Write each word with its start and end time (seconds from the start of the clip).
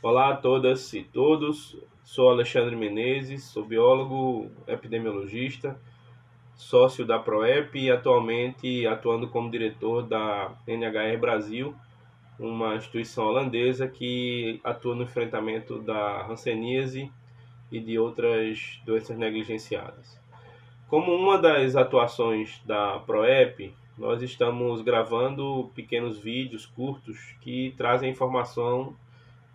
Olá 0.00 0.28
a 0.28 0.36
todas 0.36 0.92
e 0.94 1.02
todos. 1.02 1.76
Sou 2.04 2.30
Alexandre 2.30 2.76
Menezes, 2.76 3.42
sou 3.42 3.64
biólogo 3.64 4.48
epidemiologista, 4.68 5.76
sócio 6.54 7.04
da 7.04 7.18
Proep 7.18 7.74
e 7.76 7.90
atualmente 7.90 8.86
atuando 8.86 9.26
como 9.26 9.50
diretor 9.50 10.04
da 10.04 10.52
NHR 10.68 11.18
Brasil, 11.18 11.74
uma 12.38 12.76
instituição 12.76 13.26
holandesa 13.26 13.88
que 13.88 14.60
atua 14.62 14.94
no 14.94 15.02
enfrentamento 15.02 15.80
da 15.80 16.26
hanseníase 16.26 17.10
e 17.72 17.80
de 17.80 17.98
outras 17.98 18.80
doenças 18.86 19.18
negligenciadas. 19.18 20.16
Como 20.86 21.12
uma 21.12 21.38
das 21.38 21.74
atuações 21.74 22.62
da 22.64 23.00
Proep, 23.00 23.74
nós 23.98 24.22
estamos 24.22 24.80
gravando 24.80 25.72
pequenos 25.74 26.20
vídeos 26.20 26.66
curtos 26.66 27.18
que 27.40 27.74
trazem 27.76 28.12
informação 28.12 28.94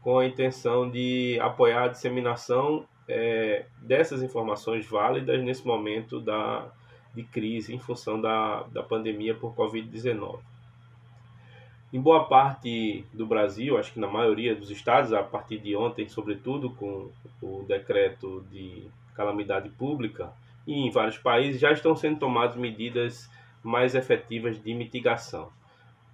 com 0.04 0.20
a 0.20 0.26
intenção 0.26 0.90
de 0.90 1.40
apoiar 1.42 1.86
a 1.86 1.88
disseminação 1.88 2.86
é, 3.08 3.66
dessas 3.82 4.22
informações 4.22 4.86
válidas 4.86 5.42
nesse 5.42 5.66
momento 5.66 6.20
da, 6.20 6.68
de 7.16 7.24
crise 7.24 7.74
em 7.74 7.80
função 7.80 8.20
da, 8.20 8.64
da 8.64 8.84
pandemia 8.84 9.34
por 9.34 9.56
Covid-19. 9.56 10.40
Em 11.94 12.02
boa 12.02 12.26
parte 12.26 13.06
do 13.14 13.26
Brasil, 13.26 13.78
acho 13.78 13.94
que 13.94 14.00
na 14.00 14.08
maioria 14.08 14.56
dos 14.56 14.72
estados, 14.72 15.14
a 15.14 15.22
partir 15.22 15.60
de 15.60 15.76
ontem, 15.76 16.10
sobretudo 16.10 16.72
com 16.72 17.10
o 17.42 17.64
decreto 17.68 18.44
de 18.52 18.88
calamidade 19.16 19.70
pública, 19.70 20.34
e 20.66 20.74
em 20.74 20.90
vários 20.90 21.18
países 21.18 21.62
já 21.62 21.72
estão 21.72 21.96
sendo 21.96 22.20
tomadas 22.20 22.56
medidas 22.56 23.30
mais 23.62 23.94
efetivas 23.94 24.62
de 24.62 24.74
mitigação. 24.74 25.52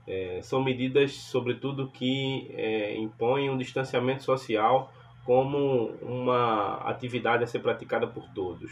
É, 0.10 0.40
são 0.42 0.64
medidas, 0.64 1.14
sobretudo, 1.14 1.88
que 1.88 2.50
é, 2.56 2.98
impõem 2.98 3.48
um 3.48 3.58
distanciamento 3.58 4.24
social 4.24 4.92
como 5.24 5.92
uma 6.02 6.78
atividade 6.78 7.44
a 7.44 7.48
ser 7.48 7.60
praticada 7.60 8.08
por 8.08 8.28
todos. 8.30 8.72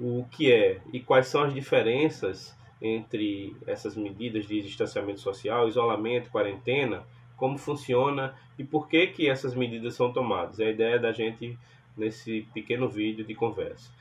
O 0.00 0.26
que 0.32 0.52
é 0.52 0.80
e 0.92 0.98
quais 0.98 1.28
são 1.28 1.44
as 1.44 1.54
diferenças 1.54 2.58
entre 2.80 3.56
essas 3.64 3.94
medidas 3.96 4.48
de 4.48 4.60
distanciamento 4.60 5.20
social, 5.20 5.68
isolamento, 5.68 6.30
quarentena, 6.30 7.04
como 7.36 7.56
funciona 7.56 8.34
e 8.58 8.64
por 8.64 8.88
que, 8.88 9.06
que 9.06 9.28
essas 9.28 9.54
medidas 9.54 9.94
são 9.94 10.12
tomadas. 10.12 10.58
É 10.58 10.66
a 10.66 10.70
ideia 10.70 10.98
da 10.98 11.12
gente 11.12 11.56
nesse 11.96 12.48
pequeno 12.52 12.88
vídeo 12.88 13.24
de 13.24 13.34
conversa. 13.36 13.92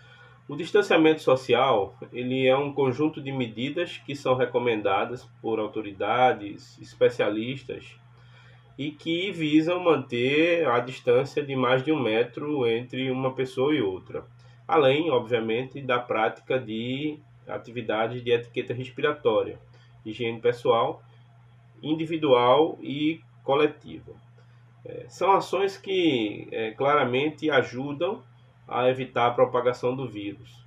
O 0.51 0.55
distanciamento 0.57 1.21
social 1.21 1.95
ele 2.11 2.45
é 2.45 2.57
um 2.57 2.73
conjunto 2.73 3.21
de 3.21 3.31
medidas 3.31 3.99
que 3.99 4.13
são 4.13 4.35
recomendadas 4.35 5.23
por 5.41 5.59
autoridades, 5.59 6.77
especialistas 6.77 7.95
e 8.77 8.91
que 8.91 9.31
visam 9.31 9.81
manter 9.81 10.67
a 10.67 10.81
distância 10.81 11.41
de 11.41 11.55
mais 11.55 11.85
de 11.85 11.93
um 11.93 12.03
metro 12.03 12.67
entre 12.67 13.09
uma 13.09 13.33
pessoa 13.33 13.73
e 13.73 13.81
outra, 13.81 14.25
além, 14.67 15.09
obviamente, 15.09 15.81
da 15.81 15.99
prática 15.99 16.59
de 16.59 17.17
atividades 17.47 18.21
de 18.21 18.31
etiqueta 18.31 18.73
respiratória, 18.73 19.57
higiene 20.05 20.41
pessoal, 20.41 21.01
individual 21.81 22.77
e 22.81 23.21
coletiva. 23.41 24.11
É, 24.83 25.05
são 25.07 25.31
ações 25.31 25.77
que 25.77 26.49
é, 26.51 26.71
claramente 26.71 27.49
ajudam 27.49 28.21
a 28.67 28.89
evitar 28.89 29.27
a 29.27 29.31
propagação 29.31 29.95
do 29.95 30.07
vírus. 30.07 30.61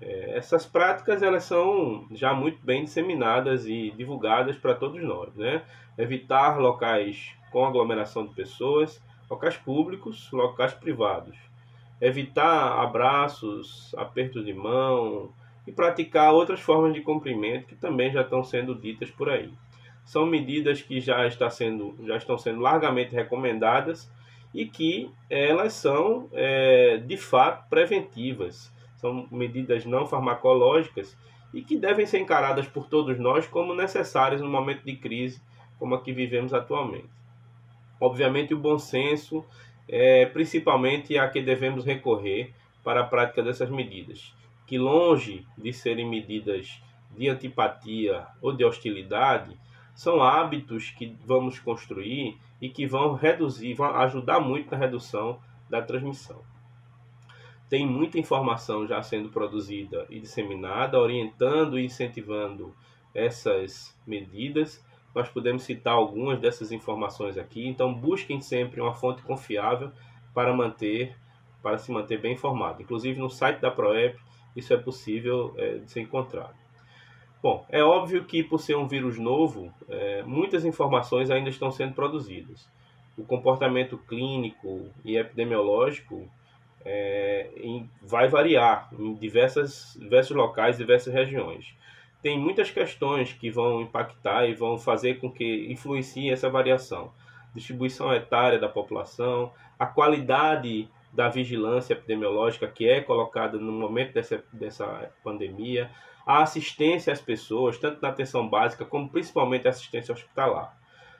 É, 0.00 0.36
essas 0.36 0.66
práticas 0.66 1.22
elas 1.22 1.44
são 1.44 2.06
já 2.10 2.34
muito 2.34 2.58
bem 2.64 2.84
disseminadas 2.84 3.66
e 3.66 3.90
divulgadas 3.92 4.56
para 4.56 4.74
todos 4.74 5.02
nós, 5.02 5.34
né? 5.34 5.62
Evitar 5.96 6.58
locais 6.58 7.32
com 7.50 7.64
aglomeração 7.64 8.26
de 8.26 8.34
pessoas, 8.34 9.00
locais 9.30 9.56
públicos, 9.56 10.30
locais 10.32 10.74
privados. 10.74 11.36
Evitar 12.00 12.82
abraços, 12.82 13.94
apertos 13.96 14.44
de 14.44 14.52
mão 14.52 15.32
e 15.66 15.72
praticar 15.72 16.32
outras 16.32 16.60
formas 16.60 16.92
de 16.92 17.00
cumprimento 17.00 17.66
que 17.66 17.76
também 17.76 18.12
já 18.12 18.22
estão 18.22 18.42
sendo 18.42 18.74
ditas 18.74 19.10
por 19.10 19.30
aí. 19.30 19.50
São 20.04 20.26
medidas 20.26 20.82
que 20.82 21.00
já, 21.00 21.26
está 21.26 21.48
sendo, 21.48 21.96
já 22.04 22.16
estão 22.16 22.36
sendo 22.36 22.60
largamente 22.60 23.14
recomendadas 23.14 24.10
e 24.54 24.66
que 24.66 25.10
elas 25.28 25.72
são 25.72 26.28
é, 26.32 26.98
de 26.98 27.16
fato 27.16 27.68
preventivas, 27.68 28.72
são 28.96 29.26
medidas 29.30 29.84
não 29.84 30.06
farmacológicas 30.06 31.16
e 31.52 31.60
que 31.60 31.76
devem 31.76 32.06
ser 32.06 32.20
encaradas 32.20 32.66
por 32.66 32.86
todos 32.86 33.18
nós 33.18 33.46
como 33.46 33.74
necessárias 33.74 34.40
no 34.40 34.48
momento 34.48 34.84
de 34.84 34.96
crise 34.96 35.42
como 35.78 35.94
a 35.94 36.00
que 36.00 36.12
vivemos 36.12 36.54
atualmente. 36.54 37.08
Obviamente, 38.00 38.54
o 38.54 38.58
bom 38.58 38.78
senso 38.78 39.44
é 39.88 40.26
principalmente 40.26 41.18
a 41.18 41.28
que 41.28 41.42
devemos 41.42 41.84
recorrer 41.84 42.52
para 42.82 43.00
a 43.00 43.04
prática 43.04 43.42
dessas 43.42 43.70
medidas, 43.70 44.32
que 44.66 44.78
longe 44.78 45.44
de 45.58 45.72
serem 45.72 46.08
medidas 46.08 46.80
de 47.16 47.28
antipatia 47.28 48.26
ou 48.40 48.52
de 48.52 48.64
hostilidade, 48.64 49.56
são 49.94 50.22
hábitos 50.22 50.90
que 50.90 51.16
vamos 51.24 51.58
construir 51.58 52.36
e 52.60 52.68
que 52.68 52.86
vão 52.86 53.14
reduzir, 53.14 53.74
vão 53.74 53.94
ajudar 53.96 54.40
muito 54.40 54.70
na 54.70 54.76
redução 54.76 55.38
da 55.70 55.80
transmissão. 55.80 56.42
Tem 57.68 57.86
muita 57.86 58.18
informação 58.18 58.86
já 58.86 59.02
sendo 59.02 59.30
produzida 59.30 60.06
e 60.10 60.20
disseminada, 60.20 61.00
orientando 61.00 61.78
e 61.78 61.86
incentivando 61.86 62.74
essas 63.14 63.96
medidas. 64.06 64.84
Nós 65.14 65.28
podemos 65.28 65.62
citar 65.62 65.94
algumas 65.94 66.40
dessas 66.40 66.72
informações 66.72 67.38
aqui, 67.38 67.66
então 67.66 67.94
busquem 67.94 68.40
sempre 68.40 68.80
uma 68.80 68.92
fonte 68.92 69.22
confiável 69.22 69.90
para 70.34 70.52
manter 70.52 71.16
para 71.62 71.78
se 71.78 71.90
manter 71.90 72.20
bem 72.20 72.34
informado. 72.34 72.82
Inclusive 72.82 73.18
no 73.18 73.30
site 73.30 73.58
da 73.60 73.70
Proep 73.70 74.18
isso 74.54 74.72
é 74.72 74.76
possível 74.76 75.54
é, 75.56 75.78
de 75.78 75.90
ser 75.90 76.02
encontrado. 76.02 76.63
Bom, 77.44 77.62
é 77.68 77.84
óbvio 77.84 78.24
que 78.24 78.42
por 78.42 78.58
ser 78.58 78.74
um 78.74 78.88
vírus 78.88 79.18
novo, 79.18 79.70
é, 79.90 80.22
muitas 80.22 80.64
informações 80.64 81.30
ainda 81.30 81.50
estão 81.50 81.70
sendo 81.70 81.92
produzidas. 81.92 82.66
O 83.18 83.22
comportamento 83.22 83.98
clínico 83.98 84.88
e 85.04 85.18
epidemiológico 85.18 86.26
é, 86.82 87.50
em, 87.58 87.86
vai 88.00 88.28
variar 88.28 88.88
em 88.98 89.12
diversas, 89.16 89.94
diversos 90.00 90.34
locais, 90.34 90.78
diversas 90.78 91.12
regiões. 91.12 91.74
Tem 92.22 92.40
muitas 92.40 92.70
questões 92.70 93.34
que 93.34 93.50
vão 93.50 93.82
impactar 93.82 94.46
e 94.46 94.54
vão 94.54 94.78
fazer 94.78 95.20
com 95.20 95.30
que 95.30 95.70
influencie 95.70 96.30
essa 96.30 96.48
variação. 96.48 97.12
Distribuição 97.54 98.10
etária 98.14 98.58
da 98.58 98.70
população, 98.70 99.52
a 99.78 99.84
qualidade 99.84 100.88
da 101.14 101.28
vigilância 101.28 101.94
epidemiológica 101.94 102.66
que 102.66 102.88
é 102.88 103.00
colocada 103.00 103.56
no 103.56 103.72
momento 103.72 104.12
dessa, 104.12 104.42
dessa 104.52 105.12
pandemia, 105.22 105.90
a 106.26 106.42
assistência 106.42 107.12
às 107.12 107.20
pessoas, 107.20 107.78
tanto 107.78 108.02
na 108.02 108.08
atenção 108.08 108.48
básica 108.48 108.84
como 108.84 109.08
principalmente 109.08 109.66
a 109.66 109.70
assistência 109.70 110.12
hospitalar. 110.12 110.76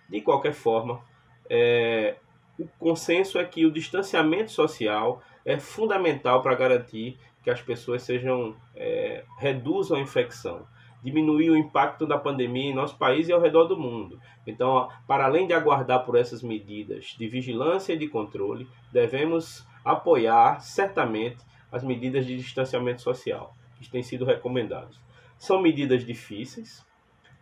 De 0.08 0.20
qualquer 0.20 0.52
forma, 0.52 1.00
é, 1.48 2.16
o 2.58 2.66
consenso 2.78 3.38
é 3.38 3.44
que 3.44 3.64
o 3.64 3.70
distanciamento 3.70 4.50
social 4.50 5.22
é 5.44 5.58
fundamental 5.58 6.42
para 6.42 6.54
garantir 6.54 7.18
que 7.42 7.50
as 7.50 7.60
pessoas 7.60 8.02
sejam 8.02 8.56
é, 8.74 9.24
reduzam 9.38 9.98
a 9.98 10.00
infecção, 10.00 10.66
diminuir 11.02 11.50
o 11.50 11.56
impacto 11.56 12.06
da 12.06 12.18
pandemia 12.18 12.70
em 12.70 12.74
nosso 12.74 12.96
país 12.96 13.28
e 13.28 13.32
ao 13.32 13.40
redor 13.40 13.64
do 13.64 13.76
mundo. 13.76 14.18
Então, 14.46 14.88
para 15.06 15.26
além 15.26 15.46
de 15.46 15.52
aguardar 15.52 16.04
por 16.04 16.16
essas 16.16 16.42
medidas 16.42 17.14
de 17.18 17.28
vigilância 17.28 17.92
e 17.92 17.98
de 17.98 18.08
controle, 18.08 18.66
devemos 18.90 19.66
apoiar 19.84 20.60
certamente 20.60 21.44
as 21.70 21.82
medidas 21.82 22.26
de 22.26 22.36
distanciamento 22.36 23.02
social 23.02 23.52
que 23.80 23.90
têm 23.90 24.02
sido 24.02 24.24
recomendados. 24.24 24.98
São 25.36 25.60
medidas 25.60 26.04
difíceis, 26.06 26.84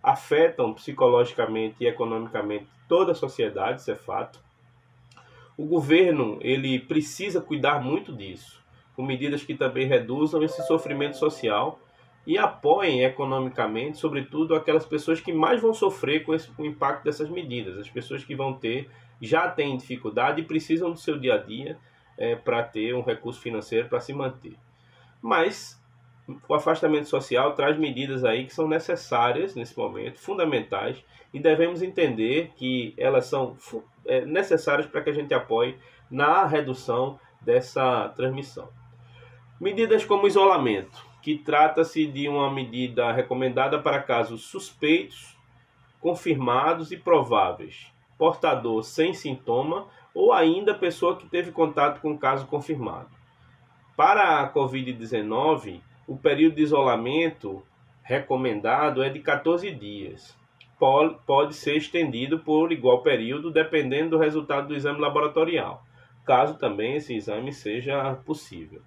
afetam 0.03 0.75
psicologicamente 0.75 1.77
e 1.81 1.87
economicamente 1.87 2.67
toda 2.89 3.13
a 3.13 3.15
sociedade, 3.15 3.81
isso 3.81 3.91
é 3.91 3.95
fato. 3.95 4.43
O 5.57 5.65
governo 5.67 6.39
ele 6.41 6.81
precisa 6.81 7.41
cuidar 7.41 7.81
muito 7.81 8.13
disso, 8.13 8.61
com 8.97 9.05
medidas 9.05 9.45
que 9.45 9.55
também 9.55 9.87
reduzam 9.87 10.43
esse 10.43 10.67
sofrimento 10.67 11.17
social 11.17 11.79
e 12.27 12.39
apoiem 12.39 13.05
economicamente, 13.05 13.99
sobretudo, 13.99 14.55
aquelas 14.55 14.87
pessoas 14.87 15.21
que 15.21 15.33
mais 15.33 15.61
vão 15.61 15.75
sofrer 15.75 16.25
com, 16.25 16.35
esse, 16.35 16.51
com 16.53 16.63
o 16.63 16.67
impacto 16.67 17.05
dessas 17.05 17.29
medidas, 17.29 17.79
as 17.79 17.91
pessoas 17.91 18.25
que 18.25 18.35
vão 18.35 18.55
ter, 18.55 18.89
já 19.21 19.49
têm 19.49 19.77
dificuldade 19.77 20.41
e 20.41 20.45
precisam 20.45 20.91
do 20.91 20.99
seu 20.99 21.19
dia 21.19 21.35
a 21.35 21.39
dia 21.39 21.79
é, 22.17 22.37
para 22.37 22.63
ter 22.63 22.95
um 22.95 23.03
recurso 23.03 23.41
financeiro 23.41 23.89
para 23.89 24.01
se 24.01 24.13
manter. 24.13 24.57
Mas 25.21 25.81
o 26.49 26.55
afastamento 26.55 27.09
social 27.09 27.55
traz 27.55 27.77
medidas 27.79 28.25
aí 28.25 28.45
que 28.45 28.55
são 28.55 28.69
necessárias 28.69 29.55
nesse 29.55 29.77
momento, 29.77 30.19
fundamentais, 30.19 31.05
e 31.33 31.41
devemos 31.41 31.83
entender 31.83 32.53
que 32.57 32.95
elas 32.97 33.27
são 33.27 33.57
é, 34.07 34.25
necessárias 34.25 34.87
para 34.87 35.01
que 35.01 35.11
a 35.11 35.15
gente 35.15 35.33
apoie 35.33 35.77
na 36.11 36.45
redução 36.45 37.19
dessa 37.41 38.09
transmissão. 38.11 38.69
Medidas 39.61 40.05
como 40.05 40.27
isolamento, 40.27 41.07
que 41.23 41.39
trata-se 41.39 42.07
de 42.07 42.29
uma 42.29 42.53
medida 42.53 43.13
recomendada 43.13 43.79
para 43.79 44.03
casos 44.03 44.43
suspeitos, 44.43 45.37
confirmados 46.01 46.91
e 46.91 46.97
prováveis, 46.97 47.87
portador 48.19 48.83
sem 48.83 49.15
sintoma 49.15 49.87
ou 50.15 50.33
ainda 50.33 50.75
pessoa 50.75 51.17
que 51.17 51.27
teve 51.27 51.53
contato 51.53 52.01
com 52.01 52.17
caso 52.17 52.47
confirmado. 52.47 53.09
Para 53.97 54.41
a 54.41 54.53
Covid-19, 54.53 55.81
o 56.07 56.17
período 56.17 56.57
de 56.57 56.63
isolamento 56.63 57.63
recomendado 58.03 59.03
é 59.03 59.09
de 59.09 59.21
14 59.21 59.71
dias. 59.71 60.37
Pode, 61.27 61.55
ser 61.55 61.77
estendido 61.77 62.41
por 62.41 62.73
igual 62.73 63.03
período, 63.03 63.53
dependendo 63.53 64.11
do 64.11 64.19
resultado 64.19 64.69
do 64.69 64.75
exame 64.75 64.99
laboratorial, 64.99 65.85
caso 66.25 66.59
também 66.59 66.97
esse 66.97 67.15
exame 67.15 67.53
seja 67.53 68.15
possível. 68.27 68.83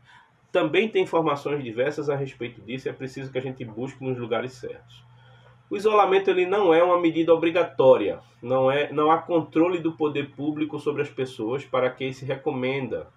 Também 0.52 0.90
tem 0.90 1.04
informações 1.04 1.64
diversas 1.64 2.10
a 2.10 2.16
respeito 2.16 2.62
disso, 2.62 2.90
é 2.90 2.94
preciso 2.94 3.32
que 3.32 3.38
a 3.38 3.42
gente 3.42 3.64
busque 3.64 4.04
nos 4.04 4.18
lugares 4.18 4.54
certos. 4.54 5.04
O 5.70 5.76
isolamento 5.76 6.30
ele 6.30 6.46
não 6.46 6.74
é 6.74 6.84
uma 6.84 7.00
medida 7.00 7.34
obrigatória, 7.34 8.20
não, 8.42 8.70
é, 8.70 8.92
não 8.92 9.10
há 9.10 9.18
controle 9.18 9.80
do 9.80 9.94
poder 9.94 10.30
público 10.36 10.80
sobre 10.80 11.02
as 11.02 11.10
pessoas 11.10 11.66
para 11.66 11.90
quem 11.90 12.14
se 12.14 12.24
recomenda. 12.24 13.08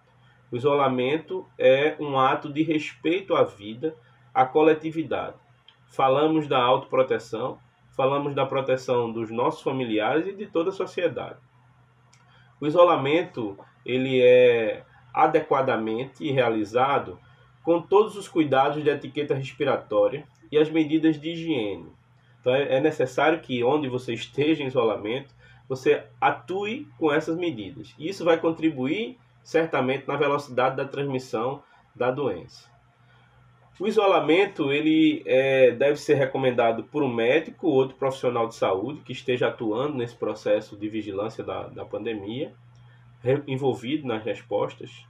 O 0.51 0.57
isolamento 0.57 1.47
é 1.59 1.95
um 2.01 2.19
ato 2.19 2.51
de 2.51 2.63
respeito 2.63 3.37
à 3.37 3.45
vida, 3.45 3.95
à 4.33 4.47
coletividade. 4.47 5.37
Falamos 5.89 6.49
da 6.49 6.59
autoproteção, 6.59 7.59
falamos 7.95 8.35
da 8.35 8.47
proteção 8.47 9.13
dos 9.13 9.31
nossos 9.31 9.61
familiares 9.61 10.27
e 10.27 10.33
de 10.33 10.47
toda 10.47 10.71
a 10.71 10.73
sociedade. 10.73 11.39
O 12.59 12.67
isolamento 12.67 13.59
ele 13.85 14.23
é 14.23 14.85
adequadamente 15.13 16.31
realizado 16.31 17.19
com 17.63 17.83
todos 17.83 18.17
os 18.17 18.27
cuidados 18.27 18.83
de 18.83 18.89
etiqueta 18.89 19.35
respiratória 19.35 20.27
e 20.51 20.57
as 20.57 20.71
medidas 20.71 21.21
de 21.21 21.33
higiene. 21.33 21.98
Então 22.41 22.55
é, 22.55 22.77
é 22.77 22.81
necessário 22.81 23.41
que 23.41 23.63
onde 23.63 23.89
você 23.89 24.13
esteja 24.13 24.63
em 24.63 24.67
isolamento, 24.67 25.35
você 25.69 26.05
atue 26.21 26.89
com 26.99 27.13
essas 27.13 27.37
medidas. 27.37 27.95
Isso 27.99 28.25
vai 28.25 28.39
contribuir 28.39 29.19
certamente 29.43 30.07
na 30.09 30.17
velocidade 30.17 30.77
da 30.77 30.85
transmissão 30.85 31.63
da 31.95 32.11
doença. 32.11 32.71
O 33.79 33.87
isolamento 33.87 34.73
ele 34.73 35.23
é, 35.25 35.71
deve 35.71 35.97
ser 35.97 36.15
recomendado 36.15 36.85
por 36.85 37.03
um 37.03 37.13
médico 37.13 37.69
ou 37.69 37.75
outro 37.75 37.97
profissional 37.97 38.49
de 38.49 38.57
saúde 38.57 39.03
que 39.03 39.13
esteja 39.13 39.49
atuando 39.49 39.97
nesse 39.97 40.17
processo 40.17 40.77
de 40.77 40.89
vigilância 40.89 41.45
da, 41.45 41.69
da 41.69 41.85
pandemia, 41.85 42.53
envolvido 43.47 44.07
nas 44.07 44.25
respostas 44.25 45.07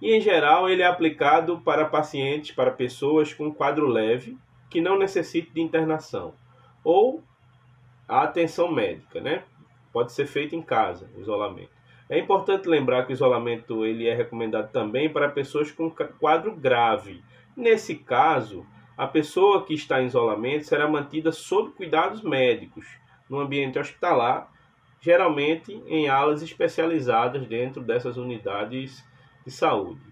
e 0.00 0.12
em 0.16 0.20
geral 0.20 0.68
ele 0.68 0.82
é 0.82 0.86
aplicado 0.86 1.60
para 1.60 1.84
pacientes, 1.84 2.50
para 2.50 2.72
pessoas 2.72 3.32
com 3.32 3.54
quadro 3.54 3.86
leve 3.86 4.36
que 4.68 4.80
não 4.80 4.98
necessitem 4.98 5.52
de 5.54 5.60
internação 5.60 6.34
ou 6.84 7.22
a 8.08 8.22
atenção 8.22 8.70
médica, 8.70 9.20
né? 9.20 9.44
Pode 9.92 10.12
ser 10.12 10.26
feito 10.26 10.54
em 10.54 10.62
casa, 10.62 11.10
isolamento. 11.16 11.70
É 12.08 12.18
importante 12.18 12.68
lembrar 12.68 13.06
que 13.06 13.12
o 13.12 13.14
isolamento 13.14 13.86
ele 13.86 14.06
é 14.06 14.14
recomendado 14.14 14.70
também 14.70 15.10
para 15.10 15.28
pessoas 15.28 15.70
com 15.70 15.90
quadro 15.90 16.54
grave. 16.54 17.22
Nesse 17.56 17.94
caso, 17.94 18.66
a 18.96 19.06
pessoa 19.06 19.64
que 19.64 19.74
está 19.74 20.02
em 20.02 20.06
isolamento 20.06 20.64
será 20.64 20.86
mantida 20.86 21.32
sob 21.32 21.70
cuidados 21.72 22.22
médicos 22.22 22.86
no 23.28 23.40
ambiente 23.40 23.78
hospitalar, 23.78 24.52
geralmente 25.00 25.72
em 25.86 26.08
alas 26.08 26.42
especializadas 26.42 27.46
dentro 27.46 27.82
dessas 27.82 28.16
unidades 28.16 29.02
de 29.44 29.50
saúde. 29.50 30.02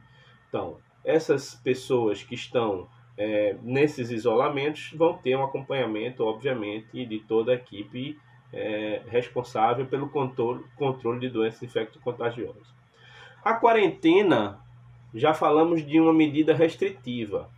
Então, 0.49 0.79
essas 1.05 1.55
pessoas 1.55 2.23
que 2.23 2.35
estão 2.35 2.89
é, 3.21 3.55
nesses 3.63 4.11
isolamentos 4.11 4.95
vão 4.95 5.13
ter 5.13 5.37
um 5.37 5.45
acompanhamento, 5.45 6.25
obviamente, 6.25 7.05
de 7.05 7.19
toda 7.19 7.53
a 7.53 7.55
equipe 7.55 8.19
é, 8.51 9.03
responsável 9.09 9.85
pelo 9.85 10.09
controle, 10.09 10.65
controle 10.75 11.21
de 11.21 11.29
doenças 11.29 11.63
infecto-contagiosas. 11.63 12.67
A 13.45 13.53
quarentena, 13.53 14.59
já 15.15 15.35
falamos 15.35 15.87
de 15.87 16.01
uma 16.01 16.15
medida 16.15 16.55
restritiva, 16.55 17.51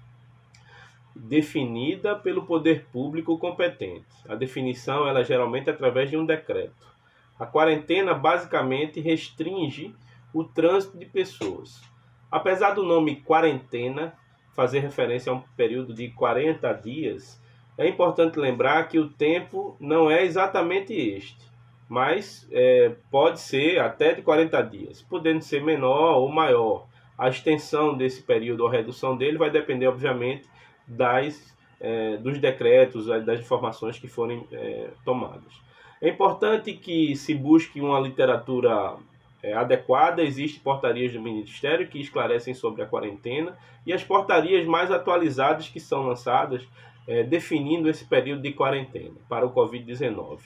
definida 1.14 2.17
pelo 2.17 2.44
poder 2.44 2.87
público 2.87 3.38
competente. 3.38 4.05
A 4.29 4.35
definição 4.35 5.06
ela 5.06 5.23
geralmente 5.23 5.70
é 5.70 5.73
através 5.73 6.11
de 6.11 6.17
um 6.17 6.26
decreto. 6.26 6.93
A 7.38 7.47
quarentena 7.47 8.15
basicamente 8.15 8.99
restringe 9.00 9.94
o 10.35 10.43
trânsito 10.43 10.99
de 10.99 11.06
pessoas. 11.06 11.81
Apesar 12.29 12.73
do 12.73 12.82
nome 12.82 13.20
quarentena 13.20 14.20
fazer 14.54 14.81
referência 14.81 15.32
a 15.32 15.34
um 15.34 15.43
período 15.56 15.94
de 15.94 16.08
40 16.10 16.72
dias, 16.75 17.43
é 17.76 17.88
importante 17.88 18.38
lembrar 18.38 18.88
que 18.88 18.99
o 18.99 19.08
tempo 19.08 19.76
não 19.81 20.10
é 20.10 20.25
exatamente 20.25 20.93
este, 20.93 21.50
mas 21.88 22.46
é, 22.50 22.94
pode 23.10 23.40
ser 23.40 23.81
até 23.81 24.14
de 24.14 24.22
40 24.22 24.62
dias, 24.62 25.02
podendo 25.02 25.43
ser 25.43 25.62
menor 25.62 26.19
ou 26.19 26.28
maior. 26.31 26.87
A 27.16 27.28
extensão 27.28 27.96
desse 27.96 28.22
período 28.22 28.62
ou 28.62 28.69
redução 28.69 29.16
dele 29.16 29.38
vai 29.38 29.50
depender, 29.50 29.87
obviamente, 29.87 30.49
das, 30.87 31.55
é, 31.81 32.16
dos 32.16 32.38
decretos, 32.38 33.06
das 33.06 33.40
informações 33.40 33.98
que 33.98 34.08
forem 34.08 34.46
é, 34.52 34.90
tomadas. 35.05 35.52
É 36.00 36.08
importante 36.08 36.72
que 36.72 37.14
se 37.14 37.34
busque 37.34 37.81
uma 37.81 38.00
literatura 38.00 38.96
é, 39.43 39.53
adequada, 39.53 40.23
existem 40.23 40.62
portarias 40.62 41.12
do 41.12 41.21
Ministério 41.21 41.89
que 41.89 42.00
esclarecem 42.00 42.55
sobre 42.55 42.83
a 42.83 42.87
quarentena 42.87 43.59
e 43.85 43.93
as 43.93 44.05
portarias 44.05 44.65
mais 44.67 44.91
atualizadas 44.91 45.69
que 45.69 45.81
são 45.81 46.06
lançadas 46.06 46.67
é, 47.09 47.25
definindo 47.25 47.89
esse 47.89 48.05
período 48.05 48.43
de 48.43 48.53
quarentena 48.53 49.17
para 49.29 49.44
o 49.44 49.53
Covid-19. 49.53 50.39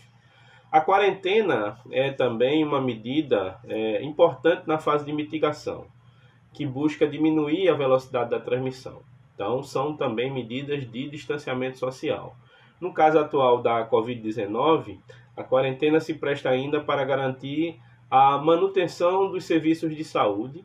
A 0.73 0.81
quarentena 0.81 1.79
é 1.91 2.11
também 2.11 2.65
uma 2.65 2.81
medida 2.81 3.59
é, 3.69 4.03
importante 4.03 4.67
na 4.67 4.79
fase 4.79 5.05
de 5.05 5.13
mitigação, 5.13 5.87
que 6.53 6.67
busca 6.67 7.07
diminuir 7.07 7.69
a 7.69 7.75
velocidade 7.75 8.31
da 8.31 8.41
transmissão. 8.41 9.03
Então, 9.35 9.63
são 9.63 9.95
também 9.95 10.33
medidas 10.33 10.91
de 10.91 11.11
distanciamento 11.11 11.79
social. 11.79 12.35
No 12.81 12.93
caso 12.93 13.19
atual 13.19 13.63
da 13.63 13.87
Covid-19, 13.89 14.99
a 15.37 15.45
quarentena 15.45 16.01
se 16.01 16.15
presta 16.15 16.49
ainda 16.49 16.81
para 16.81 17.05
garantir 17.05 17.79
a 18.11 18.39
manutenção 18.39 19.31
dos 19.31 19.45
serviços 19.45 19.95
de 19.95 20.05
saúde, 20.05 20.65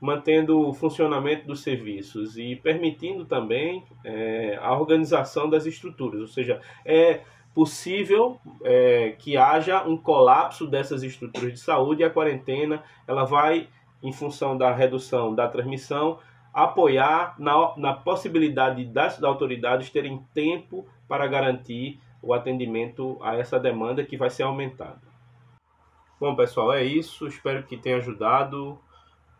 mantendo 0.00 0.68
o 0.68 0.74
funcionamento 0.74 1.46
dos 1.46 1.62
serviços 1.62 2.36
e 2.36 2.56
permitindo 2.56 3.24
também 3.24 3.84
é, 4.04 4.58
a 4.60 4.78
organização 4.78 5.48
das 5.48 5.66
estruturas, 5.66 6.20
ou 6.20 6.26
seja, 6.26 6.60
é 6.84 7.20
possível 7.54 8.38
é, 8.62 9.14
que 9.18 9.36
haja 9.36 9.84
um 9.84 9.96
colapso 9.96 10.66
dessas 10.66 11.02
estruturas 11.02 11.52
de 11.52 11.60
saúde 11.60 12.02
e 12.02 12.04
a 12.04 12.10
quarentena 12.10 12.82
ela 13.06 13.24
vai, 13.24 13.68
em 14.02 14.12
função 14.12 14.58
da 14.58 14.74
redução 14.74 15.34
da 15.34 15.48
transmissão, 15.48 16.18
apoiar 16.52 17.36
na, 17.38 17.72
na 17.76 17.92
possibilidade 17.94 18.84
das 18.84 19.22
autoridades 19.22 19.90
terem 19.90 20.24
tempo 20.34 20.86
para 21.08 21.26
garantir 21.26 22.00
o 22.20 22.34
atendimento 22.34 23.18
a 23.22 23.36
essa 23.36 23.58
demanda 23.58 24.04
que 24.04 24.16
vai 24.16 24.30
ser 24.30 24.42
aumentada. 24.42 25.03
Bom, 26.20 26.34
pessoal, 26.36 26.72
é 26.72 26.84
isso. 26.84 27.26
Espero 27.26 27.64
que 27.64 27.76
tenha 27.76 27.96
ajudado. 27.96 28.78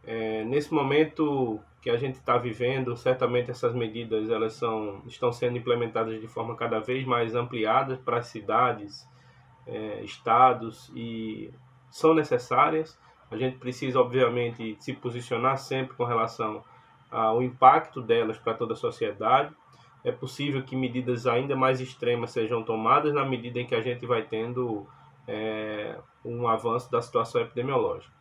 É, 0.06 0.44
nesse 0.44 0.72
momento 0.72 1.60
que 1.80 1.88
a 1.88 1.96
gente 1.96 2.16
está 2.16 2.36
vivendo, 2.36 2.96
certamente 2.96 3.50
essas 3.50 3.74
medidas 3.74 4.28
elas 4.30 4.54
são, 4.54 5.02
estão 5.06 5.32
sendo 5.32 5.56
implementadas 5.56 6.20
de 6.20 6.26
forma 6.26 6.56
cada 6.56 6.80
vez 6.80 7.06
mais 7.06 7.34
ampliada 7.34 8.00
para 8.04 8.18
as 8.18 8.26
cidades, 8.26 9.06
é, 9.66 10.02
estados 10.02 10.90
e 10.94 11.52
são 11.90 12.12
necessárias. 12.14 12.98
A 13.30 13.36
gente 13.36 13.58
precisa, 13.58 14.00
obviamente, 14.00 14.76
se 14.80 14.92
posicionar 14.92 15.58
sempre 15.58 15.96
com 15.96 16.04
relação 16.04 16.64
ao 17.10 17.42
impacto 17.42 18.00
delas 18.00 18.38
para 18.38 18.54
toda 18.54 18.72
a 18.72 18.76
sociedade. 18.76 19.54
É 20.02 20.10
possível 20.10 20.62
que 20.62 20.74
medidas 20.74 21.26
ainda 21.26 21.54
mais 21.54 21.80
extremas 21.80 22.30
sejam 22.30 22.62
tomadas 22.62 23.14
na 23.14 23.24
medida 23.24 23.60
em 23.60 23.66
que 23.66 23.74
a 23.74 23.80
gente 23.80 24.04
vai 24.04 24.22
tendo 24.22 24.86
é, 25.26 25.98
um 26.24 26.46
avanço 26.48 26.90
da 26.90 27.00
situação 27.00 27.40
epidemiológica. 27.40 28.12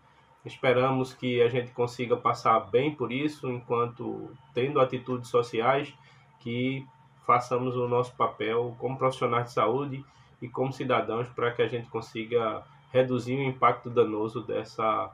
Esperamos 0.45 1.13
que 1.13 1.41
a 1.41 1.48
gente 1.48 1.72
consiga 1.72 2.17
passar 2.17 2.60
bem 2.60 2.93
por 2.93 3.12
isso, 3.12 3.50
enquanto 3.50 4.29
tendo 4.53 4.79
atitudes 4.79 5.29
sociais 5.29 5.93
que 6.39 6.86
façamos 7.25 7.77
o 7.77 7.88
nosso 7.88 8.13
papel 8.15 8.75
como 8.77 8.98
profissionais 8.98 9.45
de 9.45 9.53
saúde 9.53 10.05
e 10.41 10.50
como 10.50 10.74
cidadãos 10.74 11.29
para 11.29 11.51
que 11.51 11.62
a 11.62 11.67
gente 11.67 11.89
consiga 11.89 12.63
reduzir 12.91 13.38
o 13.38 13.43
impacto 13.43 13.89
danoso 13.89 14.41
dessa 14.41 15.10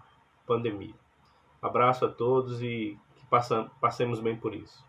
pandemia. 0.47 0.95
Abraço 1.61 2.05
a 2.05 2.09
todos 2.09 2.63
e 2.63 2.97
que 3.15 3.25
passemos 3.79 4.19
bem 4.19 4.35
por 4.35 4.55
isso. 4.55 4.83